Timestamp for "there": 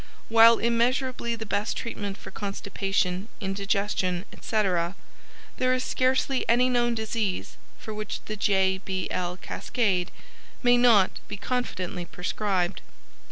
5.57-5.75